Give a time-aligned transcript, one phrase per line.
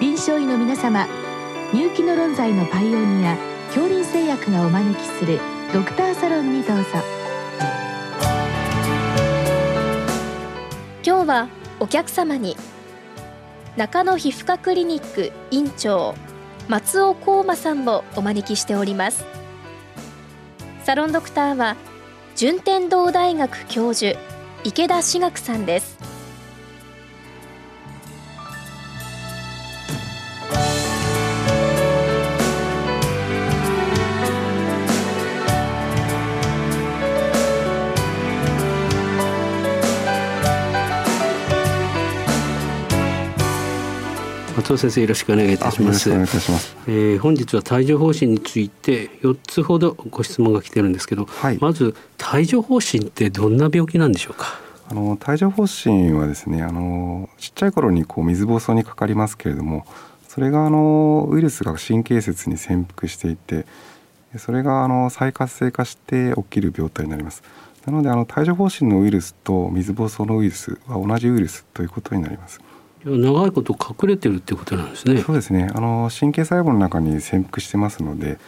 [0.00, 1.06] 臨床医の皆様
[1.74, 5.38] 入気の論剤のパイオニア恐林製薬がお招きする
[5.74, 6.84] ドクターサロンにどうぞ。
[11.04, 11.48] 今日は
[11.80, 12.56] お客様に
[13.76, 16.14] 中野皮膚科クリニック院長
[16.66, 19.26] 松尾幸馬さんをお招きしております。
[20.84, 21.76] サロンドクターは
[22.36, 24.18] 順天堂大学教授
[24.64, 25.98] 池田志学さんです。
[44.70, 46.08] 松尾先生よろしくお願いいたします。
[46.10, 46.76] お願いいたします。
[46.86, 51.96] えー、本日は帯状疱疹について4つほどご質問が来てるんですけど、はい、まず
[52.32, 54.60] 帯状疱疹ってどんな病気なんでしょうか？
[54.88, 59.84] あの帯状疱疹はですね、あのちっちゃい頃にこう水疱瘡にかかりますけれども、
[60.28, 63.66] それがあのウイルスが神経節に潜伏していて、
[64.36, 67.42] それがあの再活性化して起きる病態になります。
[67.86, 72.60] なのであの帯状疱疹のウイルスと水疱瘡のウイルスは同じウイルスということになります。
[73.04, 75.20] 長いこと隠れてるってことなんですね。
[75.22, 75.70] そうですね。
[75.74, 78.38] あの神経細胞の中に潜伏してますので、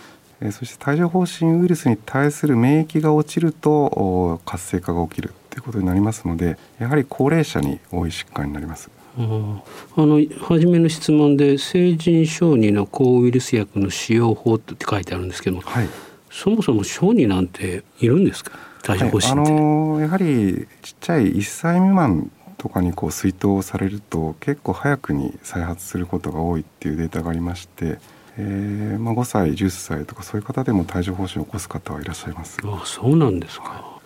[0.40, 8.90] えそして帯状疱疹ウイルスに対する免疫が落ちると活性化が起きるということになりますので、やはり高齢者に多い疾患になります。
[9.16, 15.88] あの初めの質問で成人小児の抗ウイルス薬の使用法って書いてあるんですけども、はい、
[16.30, 18.52] そもそも小児なんているんですか？
[18.88, 22.30] 帯状疱疹って、はい、あのやはりちっちゃい1歳未満
[22.62, 27.98] とかにこう水筒されると結構早くに再発することが多いっていうデータがありまして、
[28.36, 32.58] えーまあ、5歳10歳とかそういう方でも帯状疱疹を起こす方はいらっしゃいます。
[32.62, 33.98] あそうなんですか、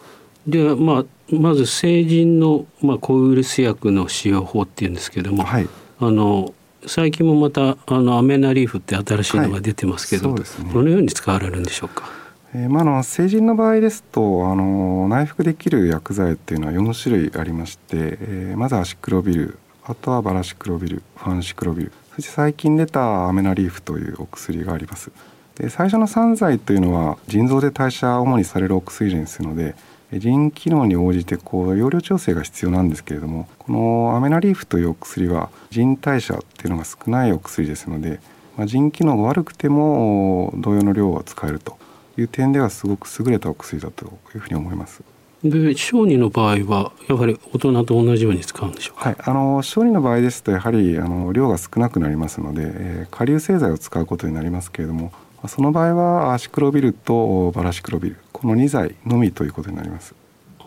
[0.46, 1.04] でまあ、
[1.34, 5.68] まず成人の、まあ、抗ウイルス薬の使用法っていうんですけども、はい、
[6.00, 6.54] あの
[6.86, 12.08] 最近もまたあのアメナリーフって新しいのが出てますけど、はいね、どのように使われるんでしょうか？
[12.58, 25.12] えー、まあ、の成人の場合ですとあの内服できる薬剤っていうのは4種類ありまして、えー、まずアシクロビルあとはバラシクロビルファンシクロビルそして最近出たアメナリーフというお薬があります。
[25.56, 29.75] で最初の3剤というのは腎臓で代謝主にされるお薬ですので
[30.12, 38.20] 腎機能に応じてこう容量調整が必要なんですけれどもこのアメナリーフというお薬は腎代謝っていうのが少ないお薬ですので、
[38.56, 41.78] まあ、腎機能が悪くても同様の量は使えると
[42.19, 45.03] いう点ではすごく優れたお薬だというふうに思います。
[45.44, 49.10] で小児の場合はやはり大人と同じように使うんでしょうか？
[49.10, 55.12] はい、あの小児の場合ですとやはりあの量が少なくなりますので、えー、下流製剤を使うことになりますけれども、
[55.47, 60.15] その場合はアシクロビルとバラシクロビルこの2剤のみということになります。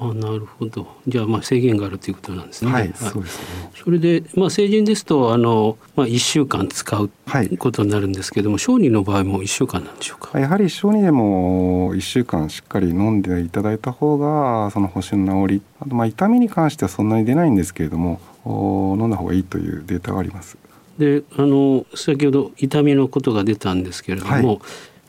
[0.01, 2.71] あなるほどじゃあまあ制限があるということなんですね。
[2.71, 3.71] はい、そうですね。
[3.75, 7.11] それでまあ成人ですとあのまあ一週間使う
[7.57, 10.39] ことになるんですけども、はい、小児の場合も一週間なんでしょうか？
[10.39, 20.57] やはり小児でも一週間しっかり飲んでいただいた方がその星の治り、あとまあ痛みに関してはそんなに出ないんですけれども、飲んだ方がいいというデータがあります。
[20.97, 24.59] であの先ほど痛みのことが出たんですけれども、はい、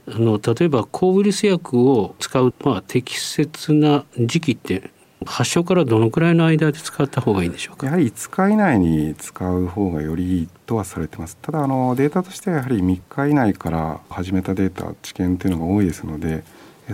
[0.09, 4.91] あの例えば抗ウイルス薬を使う、まあ、適切な時期って
[5.27, 7.87] 発症からどのくらいの間で使った方がいいんでしょうか？
[7.87, 11.37] やはり5日以内に使う方がよりいいとはされてます。
[11.43, 16.43] ただあのデータとしてはやはり3日以内から始めたデータ知見というのが多いですので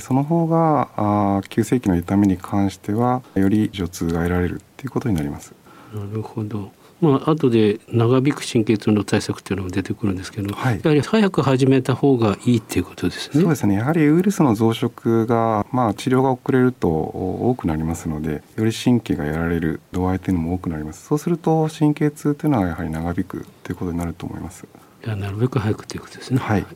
[0.00, 5.54] その方があ急性期の痛みに関してはより助痛が得られるということになります。
[5.94, 13.42] なるほどまあ後で長引く神経痛の対策っていうのも出てくるんですけど、はい、やはり早く始めた方がいいっていうことですね。
[13.42, 13.74] そうですね。
[13.74, 21.06] やはりウイルスの増殖がまあ治療が遅れると多くなりますので、より神経がやられる度合いというのも多くなります。
[21.06, 24.64] そうすると神経痛というのはやはり長引くということになると思います。
[25.04, 26.38] なるべく早くということですね。
[26.38, 26.66] はい。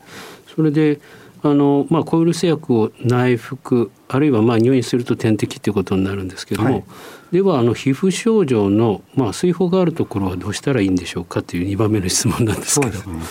[0.55, 1.01] それで
[1.43, 6.85] あのまあ、抗ウイルス薬を内服あるいはまあ入院すると点滴ということになるんですけども、はい、
[7.33, 12.99] ではあの皮膚症状の、まあ、水泡があるところはどうしたらいいんでしょうかという2番目の質問なんですけど。
[13.11, 13.23] ね、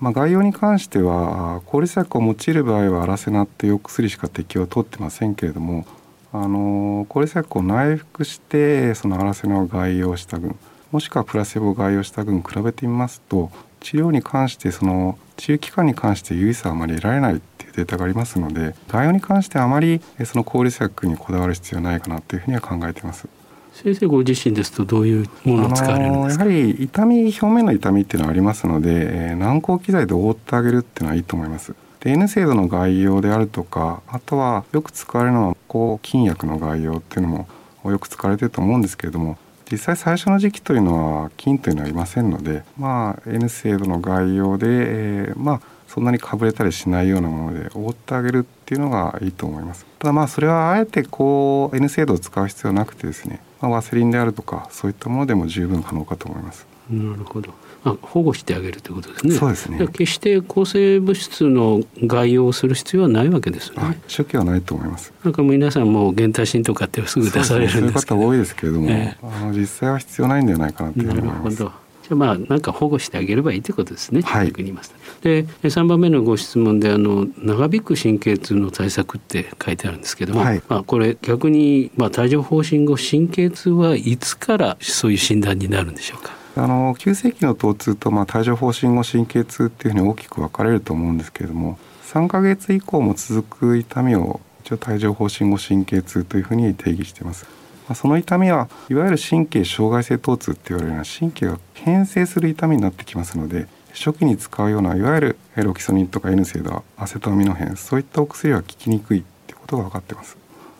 [0.00, 5.86] まあ、概要に関しては抗ウイルス薬を用いる場合はアラセナっていうお薬しか適用は取ってませんけれども
[6.32, 10.56] あの抗ウイルス薬を内服してそのアラセナを外用した群
[10.90, 13.50] もしくはプラセボを外用した群比べてみますと
[13.80, 23.28] 治療に関してその治療期間に関して有意差はあまり得られないっていうデータがありますので概要に関してはあまりその効率薬にこだわる必要はないかなというふうには考えています。
[23.72, 31.74] 先生ご自身ですとどういうものを使われるんですか、やはり痛み表面の痛みっていうのはありますので、えー、軟膏機材で覆ってあげるっていうのはいいと思います。
[32.00, 37.46] で N 精度の概要であるとかあとはよく使われるのは抗菌薬の概要っていうのも
[37.90, 39.36] よく使われてると思うんですけれども
[39.70, 49.86] 実際最初の時期というのは金というのはいませんのでまあ N 制度の概要で、えー、まあそんなにかぶれたりしないようなもので覆ってあげるっていうのがいいと思います。
[49.98, 56.66] ただまあそれはあえてこう N 制度を使う必要はなくてですね、まあ、ワセリンであるとかそういったものでも十分可能かと思います。
[56.90, 57.52] なるほど。
[57.86, 59.34] あ保護してあげるということですね。
[59.36, 59.78] そうですね。
[59.86, 64.00] 決して抗生物質の概要をする必要はないわけですね。
[64.08, 65.12] 初期はないと思います。
[65.22, 71.58] なんか皆さんも原体心とかってすぐ出されるんですけど、そういう方多いですけれども、えー、あの実際は必要ないんではないかなというふうに思います。
[71.60, 71.86] なるほど。
[72.06, 74.22] じゃあまあなんか保護してあげればいいということですね。
[74.22, 74.52] はい。
[74.52, 86.45] 言いますで3番目のご質問であの長引く神経痛の対策って書いてあるんですけども、はい、まあこれ逆にまあ帯状疱疹後神経痛はいつからそういう診断になるんでしょうか？
[86.58, 97.46] あの急性期の疼痛と、まあ、帯状疱疹後神経痛っていうふうに大きく分かれると思うんですけれども3か月以降も続く痛みを一応帯状疱疹後神経痛というふうに定義しています。
[97.88, 110.36] まあ、その痛みはいわゆる神経障害性疼痛って言われるような神経が変性する痛みになってきますので初期に使うようないわゆるロキソニンとか N セイドアセトアミノフェンそういったお薬は効きにくいってことが分かってます。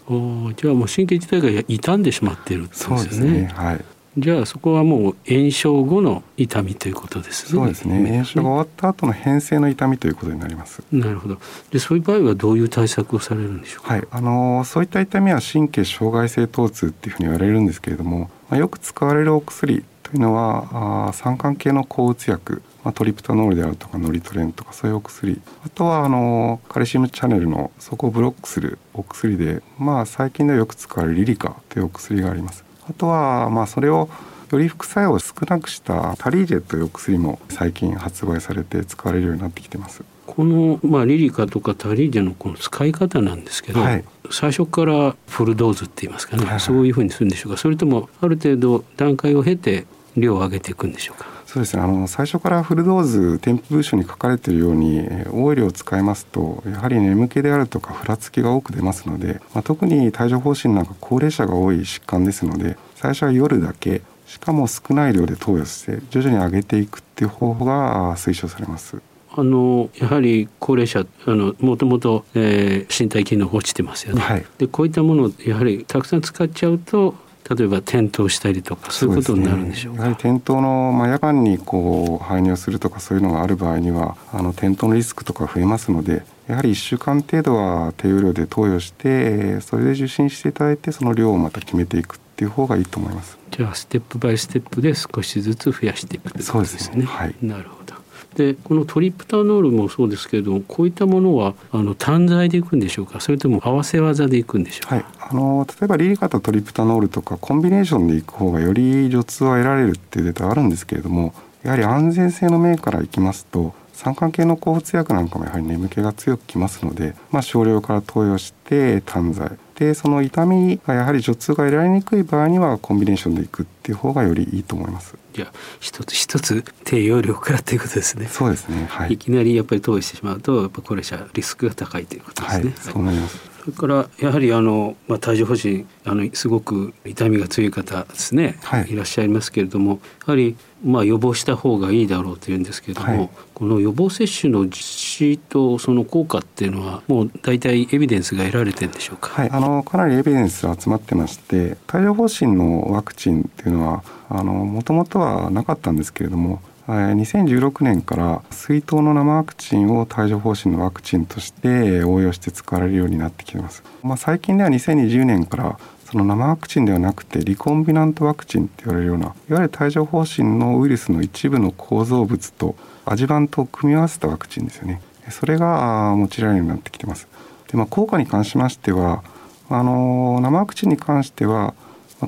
[0.09, 3.21] おじゃあもう神経自体が傷んでしまっているってことですね。
[3.21, 3.85] そうですねはい
[4.19, 7.61] じゃあそこはもう炎症後の痛みということですね。
[7.61, 8.11] そうですね。
[8.11, 10.83] 炎症が終わった後の変性の痛みということになります。
[10.91, 11.39] なるほど。
[11.71, 13.95] でそういう場合はどういう対策をされるんでしょうか？
[13.95, 32.65] はい、あのそういった痛みは神経障害性疼痛っていうふうに言われるんですけれども、まあ、よく使われるお薬というのはあ酸化系の抗うつ薬、まあ、トリプタノールであるとかノリトレンとかそういうお薬あとはあのカルシウムチャネルのそこをブロックするお薬で、まあ、最近ではよく使われるリリカというお薬があります。
[32.89, 34.09] あとはまあそれを
[34.51, 40.05] より副作用を少なくしたタリージェというお薬も最近発売されて使われるようになってきてます。
[40.27, 47.59] この、まあ、リリカとかタリージェのこの使い方なんですけど、はい、最初からフルドーズって言いますかね、はいはい、そういうふうにするんでしょうか。
[47.59, 49.87] それともある程度段階を経て
[50.17, 69.01] 量を上げていくんでしょうかそうですねあの最初からフルドーズ添付文書に書かれているように多い量を使いますとやはり眠気であるとかふらつきが多く出ますので、まあ、特に帯状疱疹なんか高齢者が多い疾患ですので最初は夜だけしかも少ない量で投与して徐々に上げていくっていう方法が推奨されます。
[69.39, 74.21] あのやはり高齢者あのもともと、えー、身体機能が落ちてますよね。
[74.21, 77.15] はい、でこういったものをやはりたくさん使っちゃうと
[77.49, 80.03] 例えば転倒したりとかそういうことになるんでしょうか？
[80.03, 93.39] うね、やはり転倒の、まあ、夜間にこう排尿するとかそういうのがある場合にはあの転倒のリスクとか増えますのでやはり1週間程度は低用量で投与してそれで受診していただいてその量をまた決めていくっていう方がいいと思います。
[93.51, 97.05] じゃあステップバイステップで少しずつ増やしていくということですね。
[97.05, 97.95] はい、なるほど。
[98.37, 103.21] でこのトリプタノールもそうですけれどもこういったものはあの単剤でいくんでしょうか？
[103.21, 119.53] それとも合わせ技でいくんでしょうか、はい、あの例えばリリカとトリプタノールとかコンビネーションでいく方がより除痛は得られるっていうデータがあるんですけれどもやはり安全性の面からいきますと酸化系の抗うつ薬なんかもやはり眠気が強くきますので、まあ、少量から投与して単剤。
[119.79, 125.17] でその痛みがやはり除痛が得られにくい場合にはコンビネーションでいくっていう方がよりいいと思います。
[125.35, 128.27] じゃあ一つ一つ低用量からということですね。
[128.27, 128.87] そうですね。
[128.89, 129.13] はい。
[129.13, 132.65] いきなりやっぱり投与してしまうとやっぱ高齢者リスクが高いということですね。
[132.65, 133.56] はい、そうなります。
[133.67, 163.83] それからやはりあの、まあ、帯状疱疹あのすごく痛みが強い方ですね、はい、いらっしゃいますけれどもやはりまあ予防した方がいいだろうというんですけれども、はい、この予防接種の実施とその効果っていうのはもう大体エビデンスが得られてるんでしょうか、はい、あのかなりエビデンス集まってまして帯状疱疹のワクチンっていうのはもともとはなかったんですけれども2016年から水筒の生ワクチンを帯状疱疹のワクチンとして応用して使われるようになってきてます。
[164.05, 175.01] まあ、最近では2020年からその生ワクチンではなくてリコンビナントワクチンって言われるようないわゆる帯状疱疹のウイルスの一部の構造物とアジバントを組み合わせたワクチンですよね
[175.31, 177.27] それが用いられるようになってきてます
[177.69, 179.25] で、まあ、効果に関しましては
[179.69, 181.75] あの生ワクチンに関しては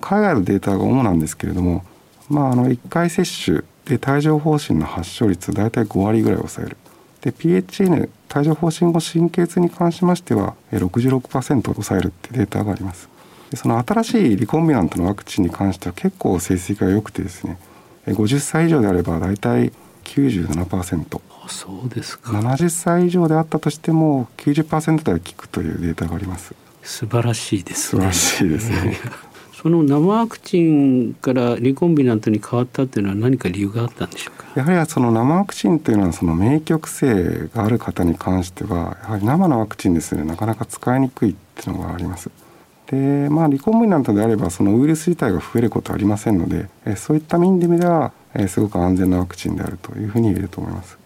[0.01, 1.85] 海外のデータが主なんですけれども、
[2.29, 6.77] まあ、あの1回接種で帯状疱疹の発症率大体5割ぐらい抑える。
[7.23, 13.09] で PHN 帯状疱疹後神経痛に関しましては66%抑えるってデータがあります。
[13.51, 17.59] でその新しいリコンビナントのワクチンに関しては結構成績が良くてですね
[18.07, 19.73] 50歳以上であれば大体
[20.05, 22.33] 97%そうですか。
[22.33, 26.55] 70歳以上であったとしても90%台効くというデータがあります。
[26.83, 28.01] 素晴らしいですね。
[28.01, 28.99] 素晴らしいですね
[29.61, 34.47] その生ワクチンからリコンビナントに変わったっていうのは何か理由があったんでしょうか？
[34.55, 40.23] やはりその生ワクチンというのはその免疫抑制がある方に関してはやはり生のワクチンですね。
[40.23, 42.31] なかなか使いにくいっていうのがあります。
[42.87, 50.97] でまあリコンビナントであればそのウイルス自体が増えることはありませんので、えそういった意味では、えすごく安全なワクチンであるというふうに言えると思います。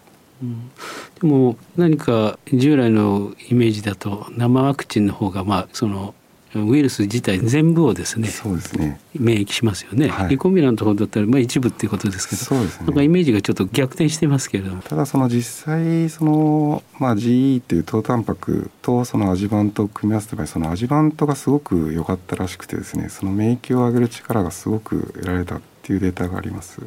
[0.43, 0.71] うん、
[1.19, 6.13] でも何か従来のイメージだと生ワクチンの方がまあその
[6.55, 8.99] ウイルス自体全部をですねそうですね。
[9.15, 14.75] 免疫しますよね、はい、リコンビナントほどだったらまあ一部っていうことですけどそうです、ね、なんかイメージがちょっと逆転してますけれど。
[14.75, 26.81] もただその実際その、まあ、GE っていう糖タンパクとそのアジバントを組み合わせた場合そのアジバントがすごく良かったらしくてですねその免疫を上げる力がすごく得られたっていうデータがあります。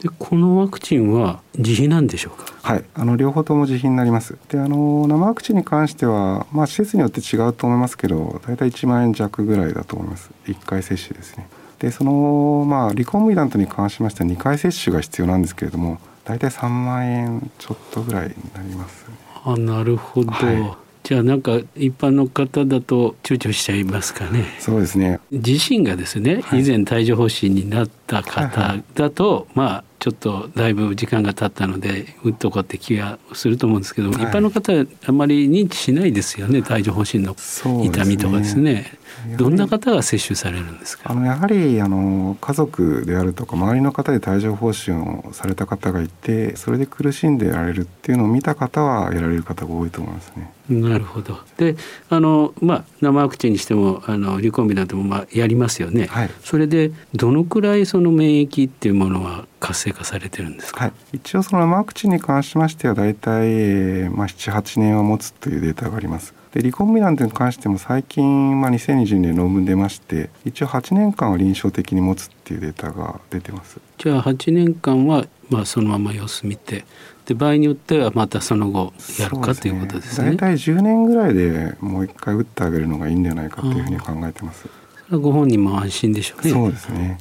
[0.00, 2.52] でこのワクチンは自費なんでしょうか？
[2.62, 2.84] はい。
[2.94, 4.38] あの両方とも自費になります。
[4.48, 10.30] であの生ワクチンに関しては、まあ、施設によって違うと思いますけど大体1万円弱ぐらいだと思います。
[10.46, 11.48] 1回接種ですね。
[11.78, 19.06] でそのまあリコンビナントに関しましては2回接種が必要なんですけれども大体3万円ちょっとぐらいになります、
[19.44, 20.76] あなるほど、はい。
[21.02, 24.44] じゃあなんか一般の方だと躊躇しちゃいますかね。
[24.58, 25.18] そうですね。
[25.30, 37.36] 自身がですね、以前帯状疱疹になった方だと、まあちょっとだいぶ時間が経ったので打っとこうって気がすると思うんですけど、はい、一般の方はあまり認知しないですよね帯状疱疹の
[37.84, 38.98] 痛みとかですね。
[39.36, 41.10] どんな方が接種されるんですか？
[41.10, 50.50] あのやはりあの家族であるとか周りの方で帯状疱疹をされた方がいてそれで苦しんでやられるっていうのを見た方はやられる方が多いと思いますね。
[50.70, 51.38] なるほど。
[51.58, 51.76] で
[52.08, 66.34] あの、まあ、生ワクチンにしてもあのリコンビナントもまあやりますよね、はい、それでどのくらいその免疫っていうものは活性化されてるんですか、はい、一応その生ワクチンに関しましては大体、えーまあ、78年は持つというデータがあります。
[66.52, 73.78] でリコンビナントに関しても最近、まあ、2020年論文出まして一応8年間は臨床的に持つっていうデータが出てます。
[73.98, 76.84] じゃあ8年間は、まあ、そのまま様子見て
[77.26, 80.30] で場合によってはまたその後やるか、ということですね。
[80.32, 84.62] 大体10年ぐらいでもう一回打ってあげるのがいいんじゃないかというふうに考えてます。
[84.62, 84.68] そ
[85.12, 86.50] れはご本人も安心でしょうね。
[86.50, 87.18] そうですね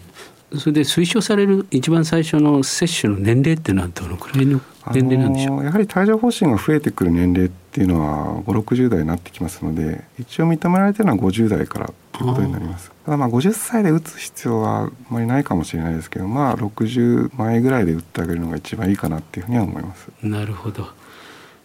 [0.57, 4.59] それで推奨される一番最初の接種の年齢っていうのはどのくらいの
[4.91, 5.63] 年齢なんでしょう？
[5.63, 12.91] やはり帯状疱疹が増えてくる年齢っていうのは560代になってきますので一応認められてるのは50代からということになります。
[13.05, 20.09] ただまあ50歳で打つ必要はあまりないかもしれないですけどまあ60前ぐらいで打ってあげるのが一番いいかなっていうふうには思います。
[20.23, 20.87] なるほど。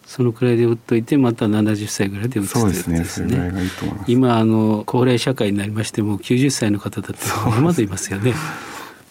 [0.05, 4.11] そのくらいで打っといてまた70歳ぐらいで打つそうですねそれぐらいがいいと思います。
[4.11, 7.17] 今あの高齢社会になりましても90歳の方だって
[7.59, 8.35] まだいますよね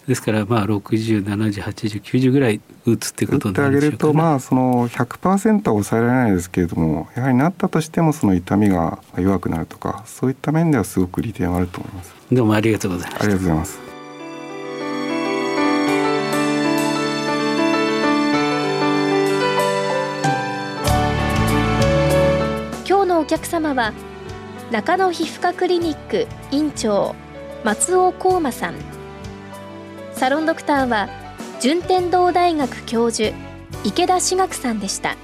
[0.07, 12.13] ですからまあ60708090ぐらい打つってことになるでしょうか、ね、打ってあげるとまあその100%は抑えられないですけれどもやはりなったとしてもその痛みが弱くなるとかそういった面ではすごく利点はあると思います。
[12.31, 13.79] どうもありがとうございますありがとうございます。
[22.87, 23.93] 今日のお客様は
[24.71, 27.15] 中野皮膚科クリニック院長
[27.63, 28.94] 松尾幸馬さん
[30.15, 31.09] サロンドクターは
[31.59, 33.35] 順天堂大学教授
[33.83, 35.17] 池田志学さんでした。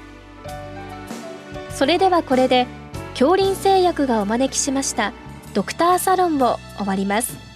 [1.70, 2.68] それではこれで
[3.14, 5.14] 恐林製薬がお招きしました
[5.54, 7.51] ドクターサロンを終わります。